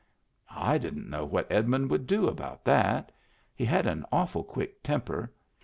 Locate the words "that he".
2.65-3.65